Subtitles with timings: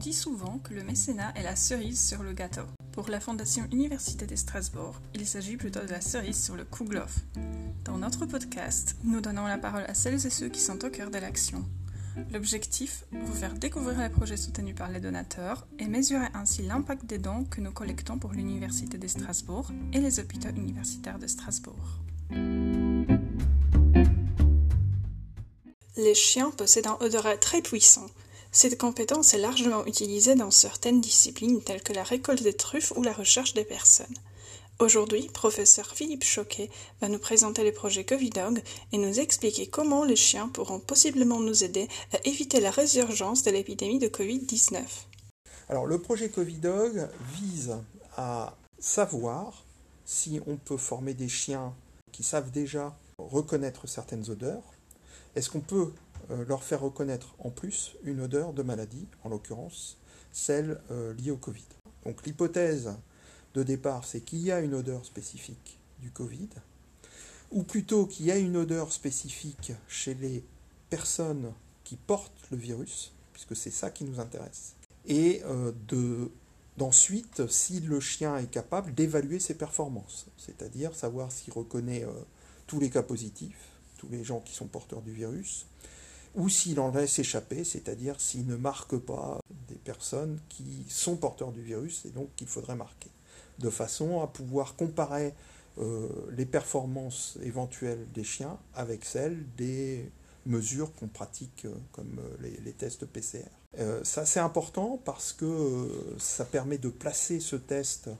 [0.00, 2.64] dit souvent que le mécénat est la cerise sur le gâteau.
[2.92, 7.18] Pour la Fondation Université de Strasbourg, il s'agit plutôt de la cerise sur le kouglof.
[7.84, 11.10] Dans notre podcast, nous donnons la parole à celles et ceux qui sont au cœur
[11.10, 11.66] de l'action.
[12.32, 17.18] L'objectif, vous faire découvrir les projets soutenus par les donateurs et mesurer ainsi l'impact des
[17.18, 22.00] dons que nous collectons pour l'Université de Strasbourg et les hôpitaux universitaires de Strasbourg.
[25.96, 28.06] Les chiens possèdent un odorat très puissant.
[28.52, 33.02] Cette compétence est largement utilisée dans certaines disciplines telles que la récolte des truffes ou
[33.02, 34.14] la recherche des personnes.
[34.80, 36.68] Aujourd'hui, professeur Philippe Choquet
[37.00, 38.60] va nous présenter le projet Covidog
[38.92, 43.52] et nous expliquer comment les chiens pourront possiblement nous aider à éviter la résurgence de
[43.52, 44.82] l'épidémie de Covid-19.
[45.68, 47.76] Alors le projet Covidog vise
[48.16, 49.64] à savoir
[50.04, 51.72] si on peut former des chiens
[52.10, 54.64] qui savent déjà reconnaître certaines odeurs.
[55.36, 55.92] Est-ce qu'on peut
[56.46, 60.00] leur faire reconnaître en plus une odeur de maladie, en l'occurrence
[60.32, 61.64] celle euh, liée au Covid.
[62.04, 62.94] Donc l'hypothèse
[63.54, 66.48] de départ, c'est qu'il y a une odeur spécifique du Covid,
[67.50, 70.44] ou plutôt qu'il y a une odeur spécifique chez les
[70.88, 71.52] personnes
[71.84, 74.74] qui portent le virus, puisque c'est ça qui nous intéresse,
[75.06, 76.30] et euh, de
[76.76, 82.12] d'ensuite si le chien est capable d'évaluer ses performances, c'est-à-dire savoir s'il reconnaît euh,
[82.66, 85.66] tous les cas positifs, tous les gens qui sont porteurs du virus,
[86.34, 91.52] ou s'il en laisse échapper, c'est-à-dire s'il ne marque pas des personnes qui sont porteurs
[91.52, 93.10] du virus et donc qu'il faudrait marquer
[93.60, 95.34] de façon à pouvoir comparer
[95.78, 100.10] euh, les performances éventuelles des chiens avec celles des
[100.46, 103.46] mesures qu'on pratique euh, comme euh, les, tests PCR.
[104.02, 108.10] ça c'est important parce que ça permet de placer ce test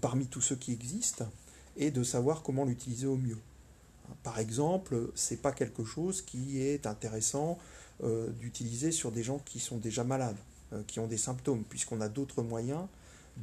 [0.00, 1.28] parmi tous ceux qui existent
[1.76, 3.38] et de savoir comment l'utiliser au mieux.
[4.22, 7.58] Par exemple, c'est pas quelque chose qui est intéressant
[8.40, 10.36] d'utiliser sur des gens qui sont déjà malades,
[10.88, 12.86] qui ont des symptômes, puisqu'on a d'autres moyens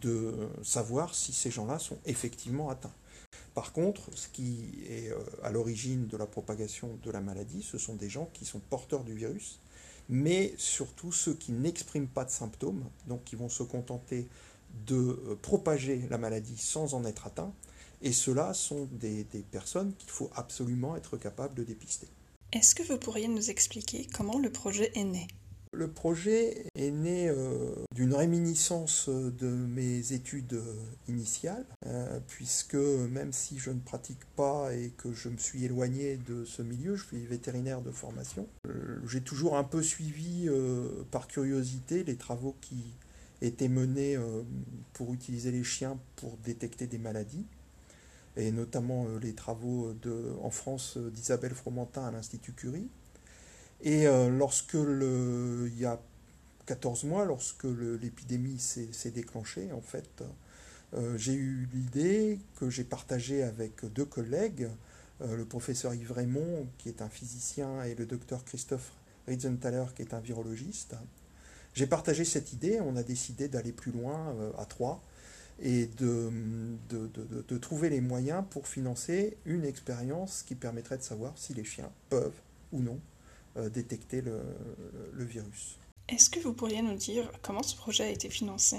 [0.00, 2.94] de savoir si ces gens-là sont effectivement atteints.
[3.54, 7.78] Par contre, ce qui est euh, à l'origine de la propagation de la maladie, ce
[7.78, 9.60] sont des gens qui sont porteurs du virus,
[10.08, 14.28] mais surtout ceux qui n'expriment pas de symptômes, donc qui vont se contenter
[14.86, 17.52] de euh, propager la maladie sans en être atteints,
[18.02, 22.08] et ceux-là sont des, des personnes qu'il faut absolument être capable de dépister.
[22.52, 25.26] Est-ce que vous pourriez nous expliquer comment le projet est né?
[25.72, 30.74] Le projet est né euh, d'une réminiscence de mes études euh,
[31.06, 36.16] initiales, euh, puisque même si je ne pratique pas et que je me suis éloigné
[36.16, 38.46] de ce milieu, je suis vétérinaire de formation,
[39.06, 40.48] j'ai toujours un peu suivi
[41.10, 42.82] par curiosité les travaux qui
[43.42, 44.16] étaient menés
[44.94, 47.44] pour utiliser les chiens pour détecter des maladies
[48.36, 49.94] et notamment les travaux
[50.42, 52.88] en France d'Isabelle Fromentin à l'Institut Curie.
[53.82, 56.00] Et euh, lorsque, le, il y a
[56.66, 60.24] 14 mois, lorsque l'épidémie s'est déclenchée, en fait,
[60.94, 64.68] euh, j'ai eu l'idée que j'ai partagée avec deux collègues,
[65.20, 68.92] euh, le professeur Yves Raymond, qui est un physicien, et le docteur Christophe
[69.28, 70.94] Ritzenthaler, qui est un virologiste.
[71.74, 75.02] J'ai partagé cette idée, on a décidé d'aller plus loin à trois
[75.60, 76.30] et de,
[76.90, 81.54] de, de, de, trouver les moyens pour financer une expérience qui permettrait de savoir si
[81.54, 82.38] les chiens peuvent
[82.72, 83.00] ou non
[83.56, 85.78] euh, détecter le, virus.
[86.08, 88.76] Est-ce que vous pourriez nous dire comment ce projet a été financé?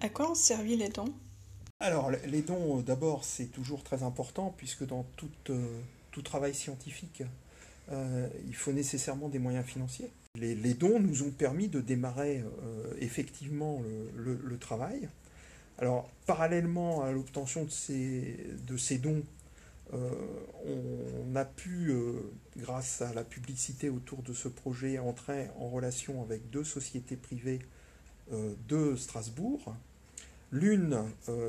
[0.00, 1.12] À quoi ont servi les dons?
[1.80, 5.80] Alors, les dons, euh, d'abord, c'est toujours très important, puisque dans tout, euh,
[6.12, 7.22] tout travail scientifique,
[8.48, 10.10] il faut nécessairement des moyens financiers.
[10.34, 12.42] Les, les dons nous ont permis de démarrer
[12.98, 13.80] effectivement
[14.16, 15.08] le, le, travail.
[15.78, 19.22] Alors, parallèlement à l'obtention de ces, dons,
[19.92, 20.10] euh,
[20.64, 22.12] on a pu, euh,
[22.56, 27.58] grâce à la publicité autour de ce projet, entrer en relation avec deux sociétés privées
[28.32, 29.76] euh, de Strasbourg.
[30.52, 31.02] L'une,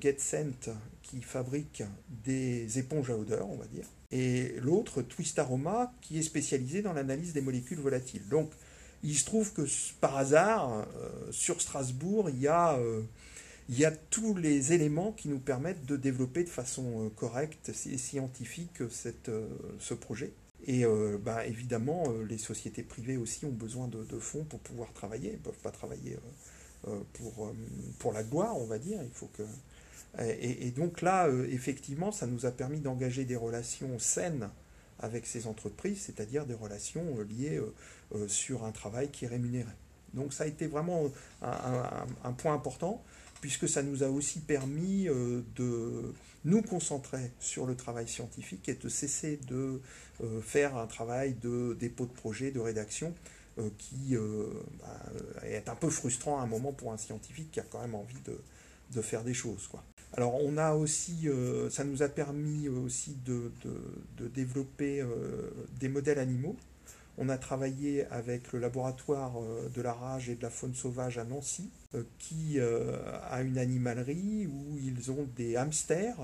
[0.00, 1.84] GetScent, qui fabrique
[2.24, 6.92] des éponges à odeur, on va dire, et l'autre, Twist Aroma, qui est spécialisée dans
[6.92, 8.28] l'analyse des molécules volatiles.
[8.28, 8.50] Donc,
[9.04, 9.62] il se trouve que
[10.00, 10.86] par hasard,
[11.30, 12.76] sur Strasbourg, il y a
[13.70, 17.68] il y a tous les éléments qui nous permettent de développer de façon euh, correcte
[17.68, 19.46] et scientifique cette, euh,
[19.78, 20.32] ce projet.
[20.66, 25.28] Et euh, bah, évidemment, les sociétés privées aussi ont besoin de, fonds pour pouvoir travailler.
[25.28, 26.18] Elles ne peuvent pas travailler
[27.98, 28.98] pour, la gloire, on va dire.
[30.18, 34.50] Et, donc là, effectivement, ça nous a permis d'engager des relations saines
[34.98, 37.58] avec ces entreprises, c'est-à-dire des relations liées
[38.26, 39.72] sur un travail qui est rémunéré.
[40.12, 43.02] Donc ça a été vraiment un point important
[43.40, 46.14] puisque ça nous a aussi permis euh, de
[46.44, 49.80] nous concentrer sur le travail scientifique et de cesser de
[50.22, 53.14] euh, faire un travail de dépôt de projet, de rédaction,
[53.76, 54.16] qui
[54.78, 57.94] bah, est un peu frustrant à un moment pour un scientifique qui a quand même
[57.94, 59.68] envie de, faire des choses.
[60.14, 61.28] Alors on a aussi,
[61.68, 63.52] ça nous a permis aussi de
[64.28, 65.04] développer
[65.78, 66.56] des modèles animaux.
[67.20, 69.34] On a travaillé avec le laboratoire
[69.74, 71.70] de la rage et de la faune sauvage à Nancy,
[72.18, 76.16] qui a une animalerie où ils ont des hamsters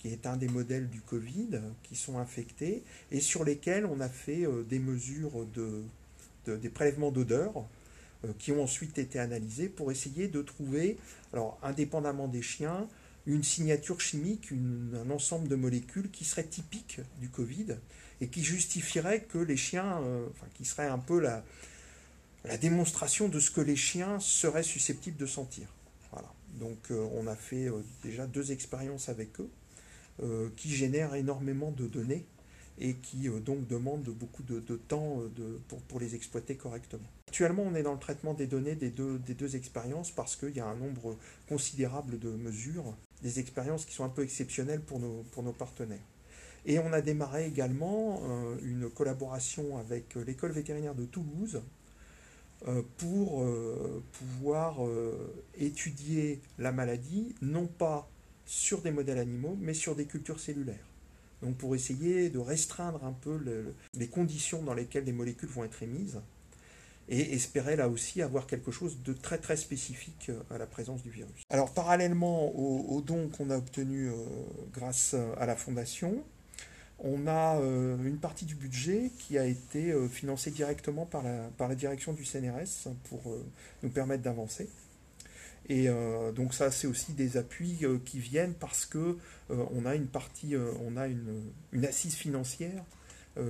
[0.00, 2.82] qui est un des modèles du Covid, qui sont infectés
[3.12, 5.84] et sur lesquels on a fait euh, des mesures de,
[6.56, 7.52] des prélèvements d'odeur
[8.24, 10.98] euh, qui ont ensuite été analysés pour essayer de trouver,
[11.62, 12.88] indépendamment des chiens,
[13.26, 17.76] une signature chimique, un ensemble de molécules qui serait typique du Covid
[18.20, 21.44] et qui justifierait que les chiens, euh, enfin qui serait un peu la,
[22.60, 25.68] démonstration de ce que les chiens seraient susceptibles de sentir.
[26.10, 26.32] Voilà.
[26.58, 27.68] Donc on a fait
[28.02, 29.50] déjà deux expériences avec eux.
[30.22, 32.26] Euh, qui génèrent énormément de données
[32.78, 35.58] et qui euh, donc demandent beaucoup de, temps euh,
[35.88, 37.08] pour, les exploiter correctement.
[37.28, 40.66] Actuellement, on est dans le traitement des données des deux expériences parce qu'il y a
[40.66, 41.16] un nombre
[41.48, 45.98] considérable de mesures, des expériences qui sont un peu exceptionnelles pour nos, partenaires.
[46.66, 48.22] Et on a démarré également
[48.62, 51.62] une collaboration avec l'école vétérinaire de Toulouse
[52.98, 53.46] pour
[54.12, 54.76] pouvoir
[55.56, 58.10] étudier la maladie, non pas
[58.44, 60.86] sur des modèles animaux, mais sur des cultures cellulaires.
[61.42, 63.40] Donc pour essayer de restreindre un peu
[63.94, 66.20] les conditions dans lesquelles les molécules vont être émises,
[67.10, 71.10] et espérer là aussi avoir quelque chose de très très spécifique à la présence du
[71.10, 71.42] virus.
[71.50, 74.14] Alors parallèlement aux, dons qu'on a obtenus euh,
[74.72, 76.22] grâce à la fondation,
[76.98, 81.74] on a euh, une partie du budget qui a été euh, financée directement par la,
[81.74, 83.20] direction du CNRS pour
[83.82, 84.68] nous permettre d'avancer.
[85.70, 89.16] Et euh, donc ça, c'est aussi des appuis euh, qui viennent parce que
[89.50, 91.52] euh, on a une partie, on a une,
[91.84, 92.84] assise financière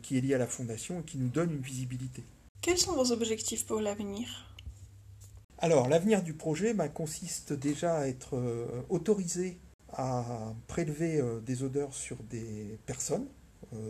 [0.00, 2.22] qui est liée à la fondation et qui nous donne une visibilité.
[2.64, 4.26] Quels sont vos objectifs pour l'avenir?
[5.58, 8.40] Alors, l'avenir du projet bah, consiste déjà à être
[8.88, 9.58] autorisé
[9.92, 10.24] à
[10.66, 13.26] prélever des odeurs sur des personnes,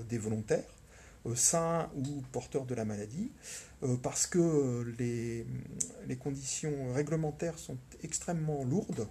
[0.09, 0.65] des volontaires,
[1.35, 3.31] sains ou porteurs de la maladie,
[3.82, 4.94] euh, parce que euh,
[6.06, 9.06] les, conditions réglementaires sont extrêmement lourdes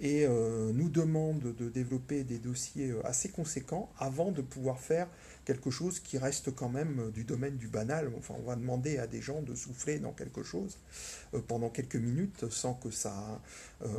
[0.00, 5.08] et euh, nous demandent de développer des dossiers assez conséquents avant de pouvoir faire
[5.44, 8.10] quelque chose qui reste quand même du domaine du banal.
[8.16, 10.78] Enfin, on va demander à des gens de souffler dans quelque chose
[11.46, 13.42] pendant quelques minutes sans que ça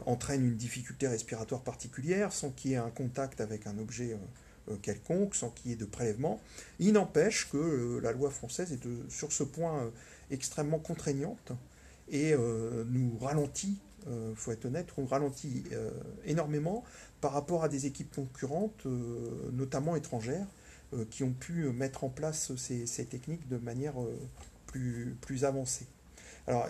[0.07, 4.17] entraîne une difficulté respiratoire particulière, sans qu'il y ait un contact avec un objet
[4.71, 6.41] euh, quelconque, sans qu'il y ait de prélèvement.
[6.79, 9.89] Il n'empêche que euh, la loi française est sur ce point euh,
[10.31, 11.51] extrêmement contraignante
[12.09, 15.63] et nous ralentit, il faut être honnête, on ralentit
[16.25, 16.83] énormément
[17.21, 18.85] par rapport à des équipes concurrentes,
[19.51, 20.47] notamment étrangères,
[21.09, 23.95] qui ont pu mettre en place ces, techniques de manière
[24.67, 25.87] plus, plus avancée.
[26.47, 26.67] Alors,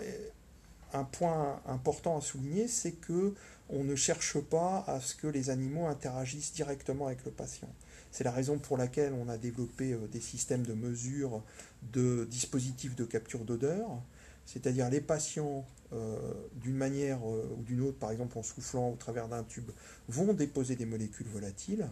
[0.92, 3.34] un point important à souligner, c'est que
[3.68, 7.68] on ne cherche pas à ce que les animaux interagissent directement avec le patient.
[8.12, 11.42] C'est la raison pour laquelle on a développé euh, des systèmes de mesure
[11.92, 14.00] de dispositifs de capture d'odeur,
[14.46, 16.16] c'est-à-dire les patients, euh,
[16.54, 19.70] d'une manière euh, ou d'une autre, par exemple en soufflant au travers d'un tube,
[20.08, 21.86] vont déposer des molécules volatiles,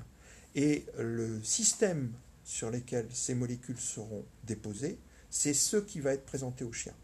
[0.55, 2.13] et le système
[2.45, 4.99] sur lequel ces molécules seront déposées,
[5.31, 6.95] c'est ce qui va être présenté au chien.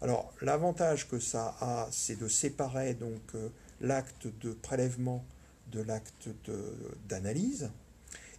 [0.00, 3.32] Alors l'avantage que ça a, c'est de séparer donc
[3.80, 5.24] l'acte de prélèvement
[5.72, 6.28] de l'acte
[7.08, 7.70] d'analyse.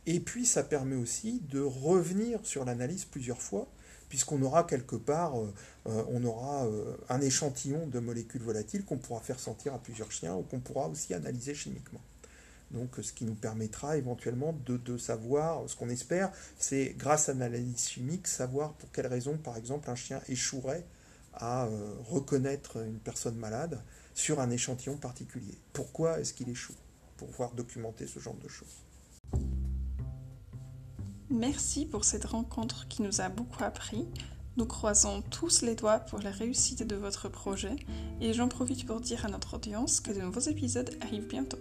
[0.05, 3.67] Et puis ça permet aussi de revenir sur l'analyse plusieurs fois,
[4.15, 5.53] puisqu'on aura quelque part, euh,
[5.87, 10.09] euh, on aura euh, un échantillon de molécules volatiles qu'on pourra faire sentir à plusieurs
[10.09, 11.99] chiens ou qu'on pourra aussi analyser chimiquement.
[12.71, 17.89] Donc ce qui nous permettra éventuellement de, savoir, ce qu'on espère, c'est grâce à l'analyse
[17.89, 20.85] chimique, savoir pour quelle raison, par exemple, un chien échouerait
[21.33, 21.67] à
[22.09, 23.81] reconnaître une personne malade
[24.13, 25.57] sur un échantillon particulier.
[25.73, 26.75] Pourquoi est-ce qu'il échoue?
[27.17, 28.77] Pour pouvoir documenter ce genre de choses.
[31.35, 34.05] Merci pour cette rencontre qui nous a beaucoup appris.
[34.55, 37.75] Nous croisons tous les doigts pour la réussite de votre projet
[38.21, 41.57] et j'en profite pour dire à notre audience que de nouveaux épisodes arrivent bientôt.